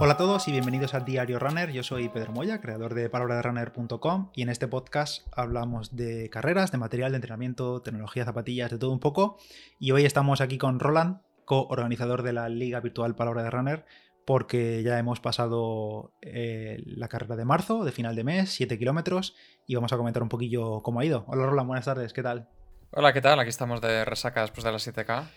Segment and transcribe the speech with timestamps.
[0.00, 1.72] Hola a todos y bienvenidos al Diario Runner.
[1.72, 6.78] Yo soy Pedro Moya, creador de palabraderunner.com y en este podcast hablamos de carreras, de
[6.78, 9.38] material de entrenamiento, tecnología, zapatillas, de todo un poco.
[9.80, 13.86] Y hoy estamos aquí con Roland, co-organizador de la Liga Virtual Palabra de Runner,
[14.24, 19.34] porque ya hemos pasado eh, la carrera de marzo, de final de mes, 7 kilómetros,
[19.66, 21.24] y vamos a comentar un poquillo cómo ha ido.
[21.26, 22.48] Hola Roland, buenas tardes, ¿qué tal?
[22.92, 23.40] Hola, ¿qué tal?
[23.40, 25.28] Aquí estamos de resaca después de la 7K.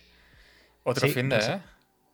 [0.83, 1.61] Otro fin de, ¿eh?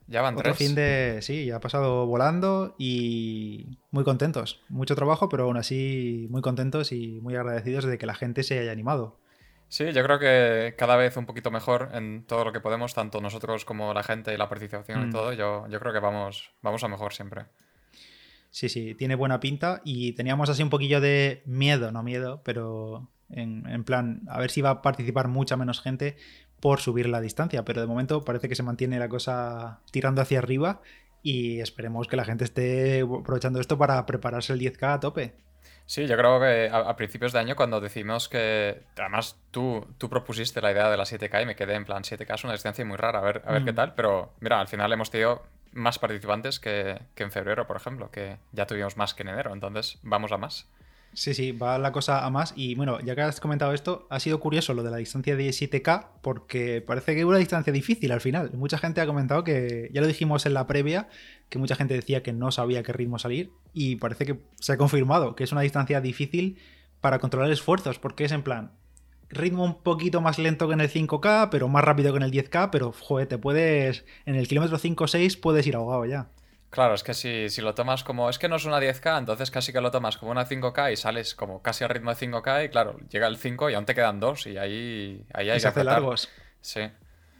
[0.07, 4.61] Ya van Otro fin de, sí, ya ha pasado volando y muy contentos.
[4.69, 8.57] Mucho trabajo, pero aún así muy contentos y muy agradecidos de que la gente se
[8.57, 9.19] haya animado.
[9.69, 13.19] Sí, yo creo que cada vez un poquito mejor en todo lo que podemos, tanto
[13.19, 15.11] nosotros como la gente y la participación y mm.
[15.11, 15.33] todo.
[15.33, 17.45] Yo, yo creo que vamos, vamos a mejor siempre.
[18.49, 23.09] Sí, sí, tiene buena pinta y teníamos así un poquillo de miedo, no miedo, pero
[23.29, 26.15] en, en, plan, a ver si va a participar mucha menos gente
[26.59, 30.39] por subir la distancia, pero de momento parece que se mantiene la cosa tirando hacia
[30.39, 30.81] arriba
[31.21, 35.35] y esperemos que la gente esté aprovechando esto para prepararse el 10K a tope.
[35.85, 40.61] Sí, yo creo que a, principios de año cuando decimos que, además tú, tú propusiste
[40.61, 42.97] la idea de la 7K y me quedé en plan 7K es una distancia muy
[42.97, 43.75] rara, a ver, a ver qué mm.
[43.75, 48.11] tal, pero mira, al final hemos tenido más participantes que, que en febrero, por ejemplo,
[48.11, 50.69] que ya tuvimos más que en enero, entonces vamos a más.
[51.17, 52.53] Sí, sí, va la cosa a más.
[52.55, 55.49] Y bueno, ya que has comentado esto, ha sido curioso lo de la distancia de
[55.49, 58.51] 7K, porque parece que es una distancia difícil al final.
[58.53, 61.09] Mucha gente ha comentado que, ya lo dijimos en la previa,
[61.49, 64.77] que mucha gente decía que no sabía qué ritmo salir, y parece que se ha
[64.77, 66.59] confirmado que es una distancia difícil
[67.01, 68.73] para controlar esfuerzos, porque es en plan,
[69.29, 72.31] ritmo un poquito más lento que en el 5K, pero más rápido que en el
[72.31, 76.29] 10K, pero joder, te puedes, en el kilómetro 5 o 6 puedes ir ahogado ya.
[76.69, 78.29] Claro, es que si, si, lo tomas como.
[78.29, 80.95] Es que no es una 10K, entonces casi que lo tomas como una 5K y
[80.97, 83.95] sales como casi al ritmo de 5K y claro, llega el 5 y aún te
[83.95, 86.29] quedan dos y ahí, ahí hay se hace largos.
[86.61, 86.81] Sí.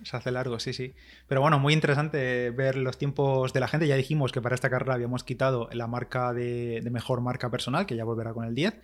[0.03, 0.93] Se hace largo, sí, sí.
[1.27, 3.87] Pero bueno, muy interesante ver los tiempos de la gente.
[3.87, 7.87] Ya dijimos que para esta carrera habíamos quitado la marca de, de mejor marca personal,
[7.87, 8.79] que ya volverá con el 10.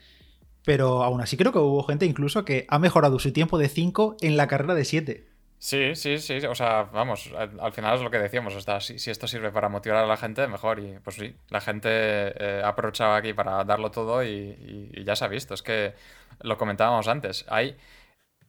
[0.65, 4.17] Pero aún así creo que hubo gente incluso que ha mejorado su tiempo de 5
[4.21, 5.32] en la carrera de 7.
[5.63, 6.45] Sí, sí, sí.
[6.45, 8.53] O sea, vamos, al, final es lo que decíamos.
[8.53, 10.79] O si, esto sirve para motivar a la gente, mejor.
[10.79, 15.23] Y pues sí, la gente eh, ha aprovechado aquí para darlo todo y, ya se
[15.23, 15.53] ha visto.
[15.53, 15.93] Es que
[16.41, 17.45] lo comentábamos antes.
[17.47, 17.77] Hay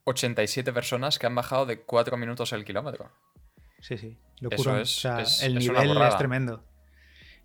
[0.03, 3.13] 87 personas que han bajado de 4 minutos el kilómetro.
[3.79, 4.19] Sí, sí.
[4.41, 4.81] Locura.
[4.81, 6.65] Eso es, el nivel es tremendo.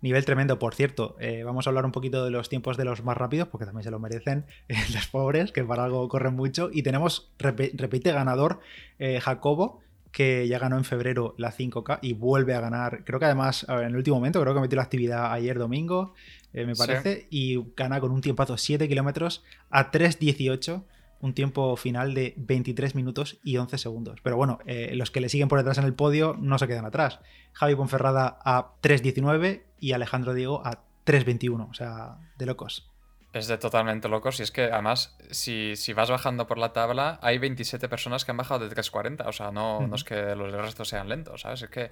[0.00, 1.16] Nivel tremendo, por cierto.
[1.20, 3.84] Eh, vamos a hablar un poquito de los tiempos de los más rápidos, porque también
[3.84, 6.70] se lo merecen eh, los pobres, que para algo corren mucho.
[6.72, 8.60] Y tenemos, repite ganador,
[8.98, 9.80] eh, Jacobo,
[10.10, 13.04] que ya ganó en febrero la 5K y vuelve a ganar.
[13.04, 16.14] Creo que además, en el último momento, creo que metió la actividad ayer domingo,
[16.52, 20.82] me parece, y gana con un tiempazo 7 kilómetros a 3.18
[21.20, 24.20] un tiempo final de 23 minutos y 11 segundos.
[24.22, 24.58] Pero bueno,
[24.92, 27.20] los que le siguen por detrás en el podio no se quedan atrás.
[27.52, 32.90] Javi Ponferrada a 3.19 y Alejandro Diego a 3.21, o sea, de locos.
[33.32, 37.38] Es de totalmente locos y es que además si, vas bajando por la tabla hay
[37.38, 40.88] 27 personas que han bajado de 3.40, o sea, no, no es que los restos
[40.88, 41.62] sean lentos, ¿sabes?
[41.62, 41.90] Es que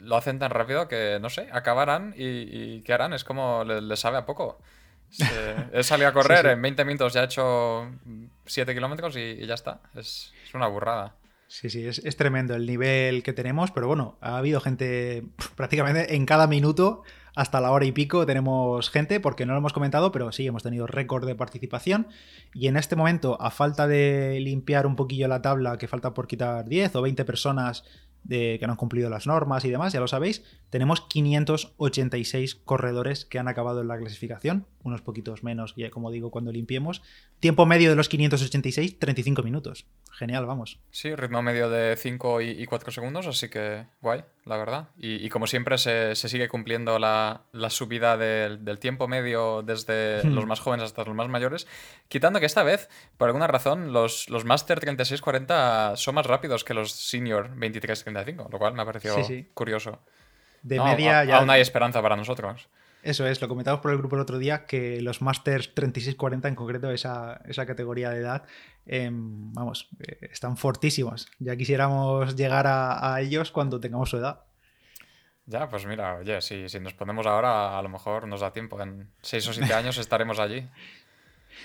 [0.00, 3.14] lo hacen tan rápido que, no sé, acabarán y, ¿qué harán?
[3.14, 4.58] Es como les sabe a poco.
[5.72, 7.90] He salido a correr, en 20 minutos ya he hecho
[8.46, 11.16] 7 kilómetros y, ya está, es, es una burrada.
[11.48, 15.24] Sí, sí, es, tremendo el nivel que tenemos, pero bueno, ha habido gente
[15.54, 17.04] prácticamente en cada minuto,
[17.36, 20.64] hasta la hora y pico tenemos gente, porque no lo hemos comentado, pero sí, hemos
[20.64, 22.08] tenido récord de participación.
[22.52, 26.26] Y en este momento, a falta de limpiar un poquillo la tabla, que falta por
[26.26, 27.84] quitar 10 o 20 personas
[28.26, 33.24] de que no han cumplido las normas y demás, ya lo sabéis, tenemos 586 corredores
[33.24, 37.02] que han acabado en la clasificación, unos poquitos menos, ya como digo, cuando limpiemos.
[37.40, 39.86] Tiempo medio de los 586, 35 minutos.
[40.18, 40.78] Genial, vamos.
[40.90, 44.88] Sí, ritmo medio de 5 y, 4 segundos, así que guay, la verdad.
[44.96, 50.34] Y, como siempre se, sigue cumpliendo la, subida del, tiempo medio desde hmm.
[50.34, 51.66] los más jóvenes hasta los más mayores,
[52.08, 52.88] quitando que esta vez,
[53.18, 58.58] por alguna razón, los, los Master 36-40 son más rápidos que los Senior 23-35, lo
[58.58, 59.18] cual me ha parecido
[59.52, 60.00] curioso.
[60.62, 61.36] De media ya...
[61.36, 62.70] Aún hay esperanza para nosotros.
[63.06, 66.54] Eso es, lo comentamos por el grupo el otro día, que los Masters 36-40 en
[66.56, 68.42] concreto, esa, esa categoría de edad,
[68.84, 71.28] em, vamos, eh, están fortísimos.
[71.38, 74.40] Ya quisiéramos llegar a, ellos cuando tengamos su edad.
[75.44, 78.82] Ya, pues mira, oye, si, si nos ponemos ahora, a lo mejor nos da tiempo.
[78.82, 80.68] En 6 o 7 años estaremos allí.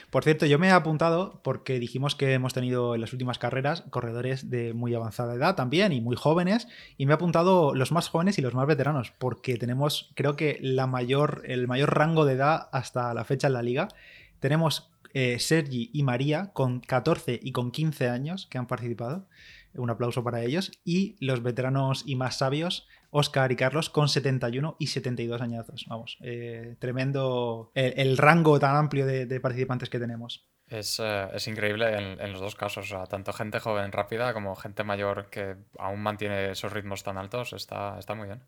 [0.10, 3.84] Por cierto, yo me he apuntado porque dijimos que hemos tenido en las últimas carreras
[3.90, 6.68] corredores de muy avanzada edad también y muy jóvenes,
[6.98, 10.58] y me he apuntado los más jóvenes y los más veteranos, porque tenemos, creo que
[10.62, 13.88] la mayor, el mayor rango de edad hasta la fecha en la liga.
[14.40, 19.26] Tenemos eh, Sergi y María con 14 y con 15 años que han participado.
[19.76, 20.72] Un aplauso para ellos.
[20.84, 25.86] Y los veteranos y más sabios, Oscar y Carlos, con 71 y 72 añazos.
[25.88, 30.48] Vamos, eh, tremendo el, rango tan amplio de, participantes que tenemos.
[30.68, 35.58] Es, eh, increíble en, los dos casos, tanto gente joven rápida como gente mayor que
[35.78, 38.42] aún mantiene esos ritmos tan altos, está, está muy bien.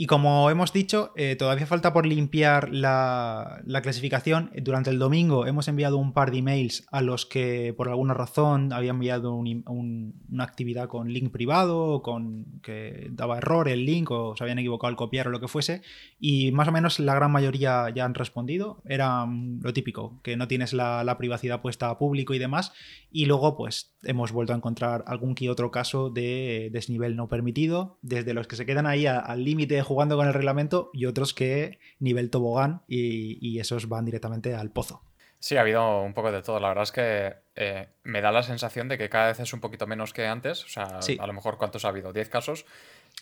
[0.00, 4.52] Y como hemos dicho, eh, todavía falta por limpiar la, clasificación.
[4.62, 8.72] Durante el domingo hemos enviado un par de emails a los que por alguna razón
[8.72, 14.36] habían enviado una actividad con link privado, o con que daba error el link o
[14.36, 15.82] se habían equivocado al copiar o lo que fuese.
[16.20, 18.80] Y más o menos la gran mayoría ya han respondido.
[18.84, 22.72] Era lo típico, que no tienes la, privacidad puesta a público y demás.
[23.10, 27.98] Y luego pues hemos vuelto a encontrar algún que otro caso de desnivel no permitido,
[28.02, 31.78] desde los que se quedan ahí al límite jugando con el reglamento y otros que
[31.98, 35.02] nivel tobogán y, esos van directamente al pozo.
[35.40, 36.60] Sí, ha habido un poco de todo.
[36.60, 39.60] La verdad es que eh, me da la sensación de que cada vez es un
[39.60, 40.64] poquito menos que antes.
[40.64, 42.12] O sea, a lo mejor ¿cuántos ha habido?
[42.12, 42.66] ¿10 casos?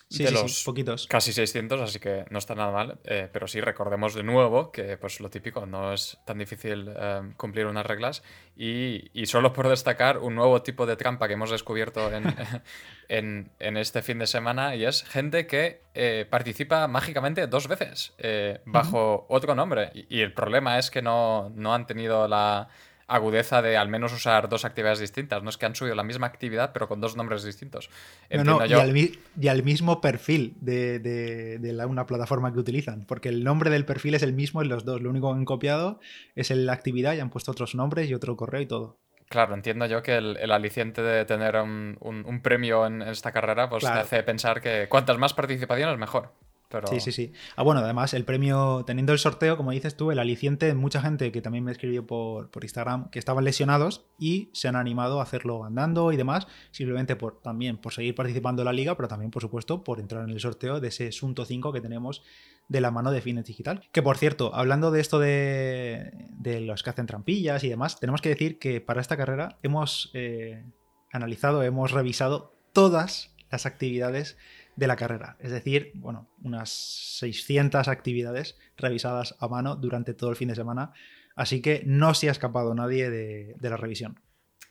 [0.09, 1.09] Sí, de los poquitos.
[1.09, 2.99] Casi 600, así que no está nada mal.
[3.05, 7.23] Eh, pero sí, recordemos de nuevo que, pues lo típico, no es tan difícil eh,
[7.37, 8.23] cumplir unas reglas.
[8.57, 12.25] Y, y, solo por destacar un nuevo tipo de trampa que hemos descubierto en,
[13.59, 18.15] en, este fin de semana, y es gente que eh, participa mágicamente dos veces
[18.65, 19.91] bajo otro nombre.
[19.93, 22.69] Y, y, el problema es que no, no han tenido la
[23.09, 25.43] agudeza de al menos usar dos actividades distintas.
[25.43, 27.91] No es que han subido la misma actividad, pero con dos nombres distintos.
[28.31, 28.73] no, y,
[29.49, 34.33] al, mismo perfil de, una plataforma que utilizan, porque el nombre del perfil es el
[34.33, 35.01] mismo en los dos.
[35.01, 36.01] Lo único que han copiado
[36.35, 38.99] es la actividad y han puesto otros nombres y otro correo y todo.
[39.29, 43.91] Claro, entiendo yo que el, aliciente de tener un, premio en, esta carrera pues te
[43.91, 46.33] hace pensar que cuantas más participaciones mejor.
[46.91, 47.33] Sí, sí, sí.
[47.55, 51.31] Ah, bueno, además, el premio, teniendo el sorteo, como dices tú, el aliciente, mucha gente
[51.31, 55.65] que también me escribió por, Instagram que estaban lesionados y se han animado a hacerlo
[55.65, 59.43] andando y demás, simplemente por también por seguir participando en la liga, pero también, por
[59.43, 62.23] supuesto, por entrar en el sorteo de ese Sunto 5 que tenemos
[62.69, 63.89] de la mano de Fines Digital.
[63.93, 66.13] Que por cierto, hablando de esto de,
[66.63, 70.65] los que hacen trampillas y demás, tenemos que decir que para esta carrera hemos eh,
[71.13, 74.37] analizado, hemos revisado todas las actividades
[74.77, 75.37] de la carrera.
[75.41, 80.93] Es decir, bueno, unas 600 actividades revisadas a mano durante todo el fin de semana.
[81.35, 84.21] Así que no se ha escapado nadie de, la revisión.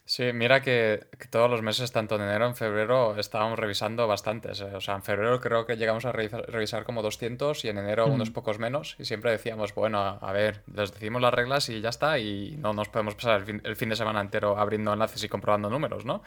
[0.08, 4.62] Sí, mira que, todos los meses, tanto en enero como en febrero, estábamos revisando bastantes.
[4.62, 4.76] Eh.
[4.76, 8.30] O sea, en febrero creo que llegamos a revisar, como 200 y en enero unos
[8.30, 8.96] pocos menos.
[9.00, 12.20] Y siempre decíamos, bueno, a, ver, les decimos las reglas y ya está.
[12.20, 15.30] Y no nos podemos pasar el fin, el fin de semana entero abriendo enlaces y
[15.30, 16.22] comprobando números, ¿no?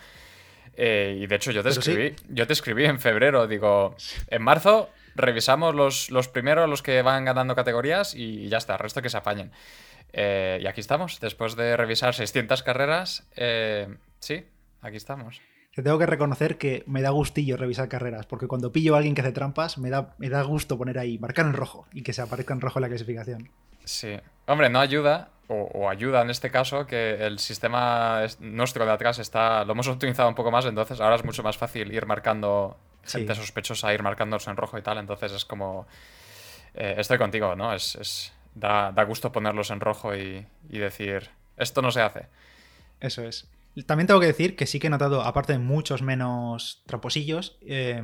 [0.81, 3.97] Eh, y de hecho yo te escribí, yo te escribí en febrero, digo,
[4.29, 8.79] en marzo revisamos los, los primeros, los que van ganando categorías y ya está, el
[8.79, 9.51] resto que se apañen.
[10.13, 13.89] Eh, y aquí estamos, después de revisar 600 carreras, eh,
[14.21, 14.47] sí,
[14.81, 15.43] aquí estamos.
[15.75, 19.17] Te tengo que reconocer que me da gustillo revisar carreras, porque cuando pillo a alguien
[19.17, 22.13] que hace trampas, me da, me da gusto poner ahí, marcar en rojo y que
[22.13, 23.51] se aparezca en rojo en la clasificación.
[23.89, 24.21] Sí.
[24.47, 29.65] Hombre, no ayuda, o, ayuda en este caso, que el sistema nuestro de atrás está,
[29.65, 33.35] lo hemos optimizado un poco más, entonces ahora es mucho más fácil ir marcando gente
[33.35, 35.87] sospechosa, ir marcándose en rojo y tal, entonces es como...
[36.75, 37.73] Eh, estoy contigo, ¿no?
[37.73, 42.27] Es, da, gusto ponerlos en rojo y, decir, esto no se hace.
[43.01, 43.49] Eso es.
[43.87, 48.03] También tengo que decir que sí que he notado, aparte de muchos menos traposillos, eh,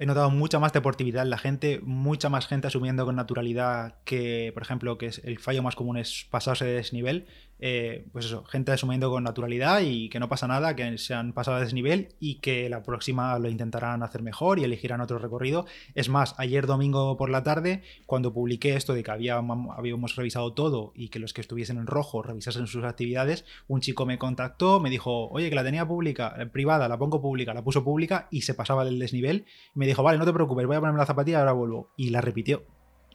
[0.00, 4.50] he notado mucha más deportividad en la gente, mucha más gente asumiendo con naturalidad que,
[4.54, 7.26] por ejemplo, que es el fallo más común es pasarse de desnivel.
[7.62, 11.32] Eh, pues eso, gente asumiendo con naturalidad y que no pasa nada, que se han
[11.32, 15.66] pasado a desnivel y que la próxima lo intentarán hacer mejor y elegirán otro recorrido.
[15.94, 20.54] Es más, ayer domingo por la tarde, cuando publiqué esto de que había, habíamos revisado
[20.54, 24.80] todo y que los que estuviesen en rojo revisasen sus actividades, un chico me contactó,
[24.80, 28.28] me dijo, oye, que la tenía pública, eh, privada, la pongo pública, la puso pública
[28.30, 29.44] y se pasaba del desnivel.
[29.74, 31.90] me dijo, vale, no te preocupes, voy a ponerme la zapatilla y ahora vuelvo.
[31.96, 32.64] Y la repitió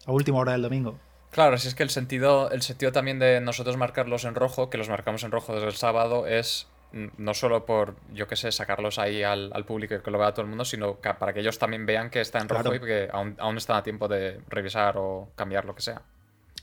[0.06, 1.00] a última hora del domingo.
[1.36, 4.78] Claro, si es que el sentido, el sentido también de nosotros marcarlos en rojo, que
[4.78, 9.00] los marcamos en rojo desde el sábado, es no solo por, yo qué sé, sacarlos
[9.00, 11.86] ahí al, público y que lo vea todo el mundo, sino para que ellos también
[11.86, 15.28] vean que está en rojo y que aún, aún están a tiempo de revisar o
[15.36, 16.04] cambiar lo que sea.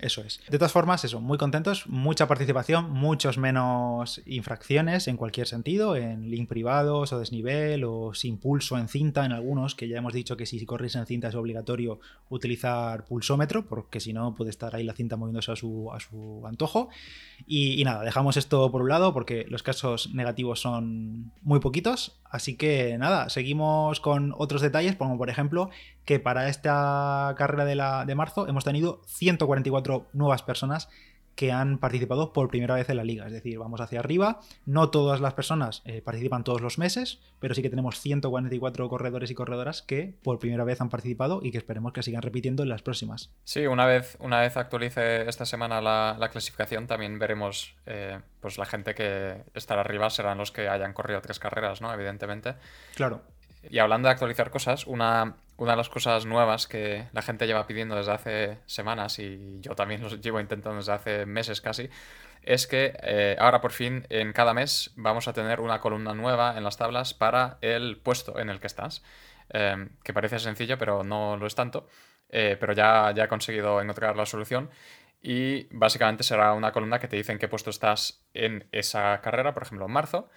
[0.03, 0.41] Eso es.
[0.51, 6.29] De todas formas, eso, muy contentos, mucha participación, muchos menos infracciones en cualquier sentido, en
[6.29, 10.37] link privados o desnivel o sin pulso en cinta en algunos, que ya hemos dicho
[10.37, 14.83] que si corres en cinta es obligatorio utilizar pulsómetro, porque si no puede estar ahí
[14.83, 16.89] la cinta moviéndose a su, a su antojo.
[17.47, 22.19] Y, y nada, dejamos esto por un lado porque los casos negativos son muy poquitos,
[22.29, 25.71] así que nada, seguimos con otros detalles, como por ejemplo
[26.05, 30.89] que para esta carrera de, la, de marzo hemos tenido 144 nuevas personas
[31.35, 33.27] que han participado por primera vez en la liga.
[33.27, 34.41] Es decir, vamos hacia arriba.
[34.67, 39.31] No todas las personas eh, participan todos los meses, pero sí que tenemos 144 corredores
[39.31, 42.69] y corredoras que por primera vez han participado y que esperemos que sigan repitiendo en
[42.69, 43.31] las próximas.
[43.45, 48.65] Sí, una vez, una vez actualice esta semana la, clasificación, también veremos eh, pues la
[48.65, 51.93] gente que estará arriba serán los que hayan corrido tres carreras, ¿no?
[51.93, 52.55] Evidentemente.
[52.95, 53.23] Claro.
[53.71, 57.67] Y hablando de actualizar cosas, una, una de las cosas nuevas que la gente lleva
[57.67, 61.91] pidiendo desde hace semanas y yo también los llevo intentando desde hace meses casi,
[62.43, 66.57] es que eh, ahora por fin en cada mes vamos a tener una columna nueva
[66.57, 69.03] en las tablas para el puesto en el que estás.
[69.53, 71.87] Em, que parece sencillo, pero no lo es tanto.
[72.31, 74.71] Eh, pero ya, ya he conseguido encontrar la solución.
[75.23, 79.55] Y básicamente será una columna que te dice en qué puesto estás en esa carrera,
[79.55, 80.29] por ejemplo, en marzo.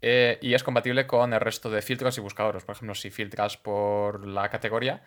[0.00, 2.64] Eh, y es compatible con el resto de filtros y buscadores.
[2.64, 5.02] Por ejemplo, si filtras por la categoría,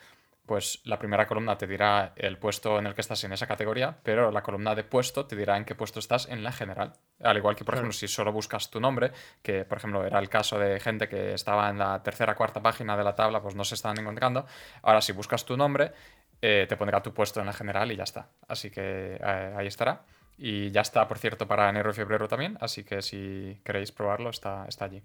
[0.45, 3.97] pues la primera columna te dirá el puesto en el que estás en esa categoría,
[4.03, 6.93] pero la columna de puesto te dirá en qué puesto estás en la general.
[7.23, 10.29] Al igual que, por ejemplo, si solo buscas tu nombre, que por ejemplo era el
[10.29, 13.63] caso de gente que estaba en la tercera cuarta página de la tabla, pues no
[13.63, 14.45] se estaban encontrando.
[14.81, 15.93] Ahora, si buscas tu nombre,
[16.41, 18.27] eh, te pondrá tu puesto en la general y ya está.
[18.47, 20.03] Así que eh, ahí estará.
[20.43, 24.31] Y ya está, por cierto, para enero y febrero también, así que si queréis probarlo,
[24.31, 25.03] está, está allí.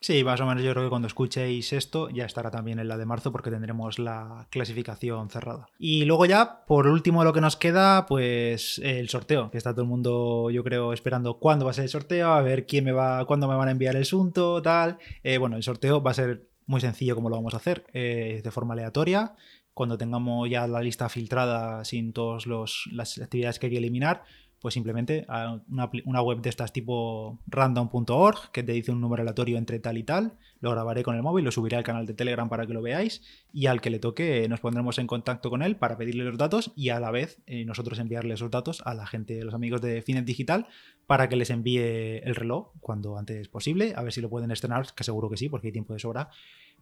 [0.00, 2.96] Sí, más o menos yo creo que cuando escuchéis esto ya estará también en la
[2.96, 5.66] de marzo porque tendremos la clasificación cerrada.
[5.80, 9.82] Y luego ya, por último lo que nos queda, pues el sorteo, que está todo
[9.82, 12.92] el mundo yo creo esperando cuándo va a ser el sorteo, a ver quién me
[12.92, 14.98] va, cuándo me van a enviar el asunto, tal.
[15.24, 18.40] Eh, bueno, el sorteo va a ser muy sencillo como lo vamos a hacer, eh,
[18.44, 19.34] de forma aleatoria.
[19.74, 24.22] Cuando tengamos ya la lista filtrada sin todas las actividades que hay que eliminar,
[24.66, 25.24] pues simplemente
[25.68, 30.02] una, web de estas tipo random.org que te dice un número aleatorio entre tal y
[30.02, 32.82] tal, lo grabaré con el móvil, lo subiré al canal de Telegram para que lo
[32.82, 36.36] veáis y al que le toque nos pondremos en contacto con él para pedirle los
[36.36, 39.54] datos y a la vez eh, nosotros enviarle esos datos a la gente, a los
[39.54, 40.66] amigos de Finet Digital
[41.06, 44.84] para que les envíe el reloj cuando antes posible, a ver si lo pueden estrenar,
[44.96, 46.30] que seguro que sí, porque hay tiempo de sobra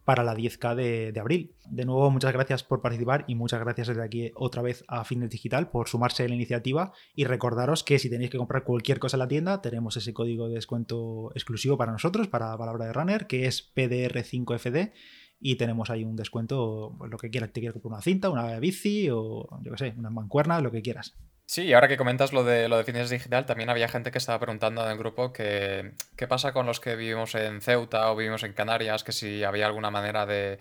[0.05, 1.55] para la 10K de, abril.
[1.69, 5.31] De nuevo, muchas gracias por participar y muchas gracias desde aquí otra vez a Fitness
[5.31, 9.17] Digital por sumarse a la iniciativa y recordaros que si tenéis que comprar cualquier cosa
[9.17, 13.27] en la tienda, tenemos ese código de descuento exclusivo para nosotros, para Palabra de Runner,
[13.27, 14.93] que es PDR5FD
[15.39, 18.59] y tenemos ahí un descuento, pues, lo que quieras, te quieres comprar una cinta, una
[18.59, 21.15] bici o yo qué sé, unas mancuernas, lo que quieras.
[21.47, 24.39] Sí, ahora que comentas lo de lo de fitness digital, también había gente que estaba
[24.39, 28.43] preguntando en el grupo que qué pasa con los que vivimos en Ceuta o vivimos
[28.43, 30.57] en Canarias, que si había alguna manera de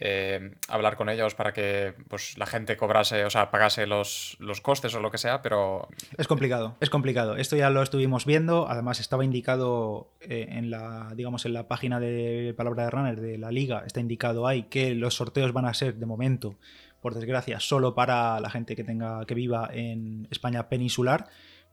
[0.00, 4.60] eh, hablar con ellos para que pues, la gente cobrase, o sea, pagase los, los
[4.60, 5.88] costes o lo que sea, pero...
[6.16, 7.34] Es complicado, es complicado.
[7.34, 11.98] Esto ya lo estuvimos viendo, además estaba indicado eh, en la, digamos, en la página
[11.98, 15.74] de Palabra de Runner de la liga, está indicado ahí que los sorteos van a
[15.74, 16.54] ser, de momento,
[17.00, 21.28] por desgracia, solo para la gente que tenga que viva en España peninsular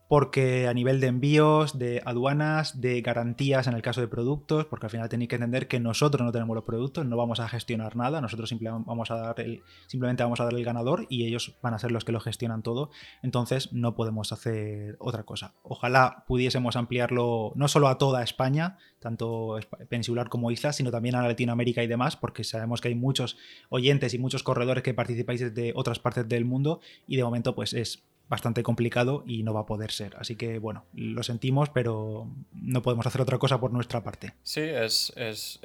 [0.08, 4.86] porque a nivel de envíos, de aduanas, de garantías en el caso de productos, porque
[4.86, 7.96] al final tenéis que entender que nosotros no tenemos los productos, no vamos a gestionar
[7.96, 11.56] nada, nosotros simplemente vamos a dar el, simplemente vamos a dar el ganador y ellos
[11.60, 12.90] van a ser los que lo gestionan todo,
[13.22, 15.54] entonces no podemos hacer otra cosa.
[15.62, 19.58] Ojalá pudiésemos ampliarlo no solo a toda España, tanto
[19.88, 23.36] peninsular como islas, sino también a Latinoamérica y demás, porque sabemos que hay muchos
[23.70, 27.74] oyentes y muchos corredores que participáis desde otras partes del mundo y de momento pues
[27.74, 30.16] es bastante complicado y no va a poder ser.
[30.18, 34.34] Así que bueno, lo sentimos, pero no podemos hacer otra cosa por nuestra parte.
[34.42, 35.12] Sí, es,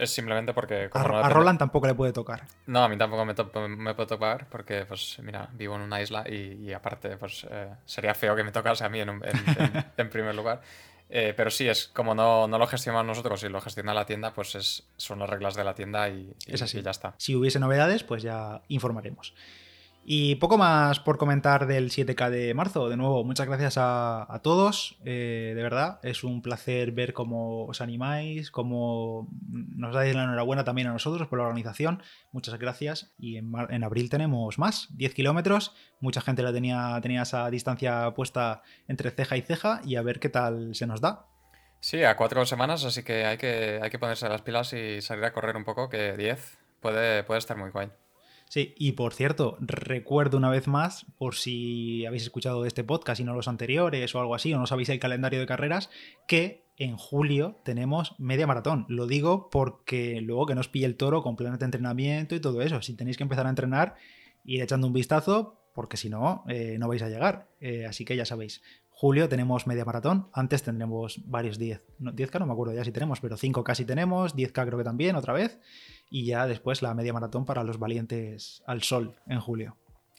[0.05, 0.89] simplemente porque...
[0.93, 2.43] a, Roland tampoco le puede tocar.
[2.67, 3.33] No, a mí tampoco me,
[3.67, 8.13] me, puede tocar porque, pues, mira, vivo en una isla y, aparte, pues, eh, sería
[8.13, 9.09] feo que me tocase a mí en,
[9.97, 10.61] en, primer lugar.
[11.09, 14.33] Eh, pero sí, es como no, no, lo gestionamos nosotros y lo gestiona la tienda,
[14.33, 16.79] pues es, son las reglas de la tienda y, es así.
[16.79, 17.15] y ya está.
[17.17, 19.33] Si hubiese novedades, pues ya informaremos.
[20.03, 22.89] Y poco más por comentar del 7K de marzo.
[22.89, 24.97] De nuevo, muchas gracias a, todos.
[25.05, 30.63] Eh, de verdad, es un placer ver cómo os animáis, cómo nos dais la enhorabuena
[30.63, 32.01] también a nosotros por la organización.
[32.31, 33.13] Muchas gracias.
[33.19, 35.75] Y en, abril tenemos más, 10 kilómetros.
[35.99, 40.19] Mucha gente la tenía, tenía esa distancia puesta entre ceja y ceja y a ver
[40.19, 41.27] qué tal se nos da.
[41.79, 45.25] Sí, a cuatro semanas, así que hay que, hay que ponerse las pilas y salir
[45.25, 47.89] a correr un poco, que 10 puede, puede estar muy guay.
[48.51, 53.23] Sí, y por cierto, recuerdo una vez más, por si habéis escuchado este podcast y
[53.23, 55.89] no los anteriores o algo así, o no sabéis el calendario de carreras,
[56.27, 58.85] que en julio tenemos media maratón.
[58.89, 62.61] Lo digo porque luego que nos pille el toro con planes de entrenamiento y todo
[62.61, 62.81] eso.
[62.81, 63.95] Si tenéis que empezar a entrenar,
[64.43, 67.47] ir echando un vistazo, porque si no, eh, no vais a llegar.
[67.61, 68.61] Eh, así que ya sabéis,
[69.01, 71.83] julio tenemos media maratón, antes tendremos varios 10.
[72.01, 75.15] 10K no me acuerdo ya si tenemos, pero 5 casi tenemos, 10K creo que también
[75.15, 75.59] otra vez
[76.11, 79.75] y ya después la media maratón para los valientes al sol en julio.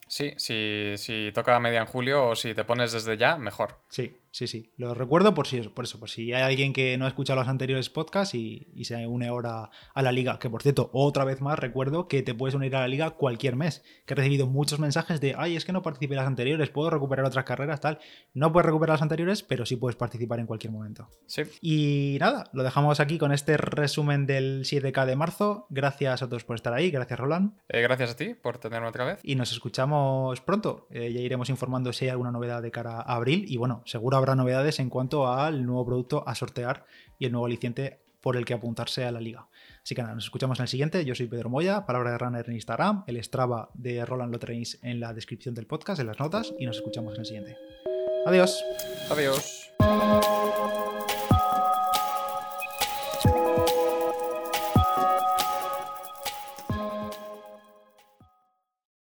[0.08, 3.78] Sí, si, si toca media en julio o si te pones desde ya, mejor.
[3.88, 4.72] Sí, sí, sí.
[4.76, 7.48] Lo recuerdo por si, por eso, por si hay alguien que no ha escuchado los
[7.48, 10.38] anteriores podcasts y, se une ahora a la liga.
[10.40, 13.54] Que por cierto, otra vez más recuerdo que te puedes unir a la liga cualquier
[13.54, 13.84] mes.
[14.06, 16.90] Que he recibido muchos mensajes de, ay, es que no participé en las anteriores, puedo
[16.90, 18.00] recuperar otras carreras, tal.
[18.34, 21.08] No puedes recuperar las anteriores, pero sí puedes participar en cualquier momento.
[21.26, 21.42] Sí.
[21.60, 25.66] Y nada, lo dejamos aquí con este resumen del 7K de marzo.
[25.70, 26.90] Gracias a todos por estar ahí.
[26.90, 27.52] Gracias, Roland.
[27.68, 29.20] Eh, gracias a ti por tenerme otra vez.
[29.22, 30.86] Y nos escuchamos pronto.
[30.90, 33.44] Eh, ya iremos informando si hay alguna novedad de cara a abril.
[33.48, 36.86] Y bueno, seguro habrá novedades en cuanto al nuevo producto a sortear
[37.18, 39.48] y el nuevo aliciente por el que apuntarse a la liga.
[39.82, 41.04] Así que nada, nos escuchamos en el siguiente.
[41.04, 43.04] Yo soy Pedro Moya, Palabra de Runner en Instagram.
[43.08, 46.54] El Strava de Roland lo tenéis en la descripción del podcast, en las notas.
[46.58, 47.56] Y nos escuchamos en el siguiente.
[48.24, 48.64] Adiós.
[49.10, 49.61] Adiós.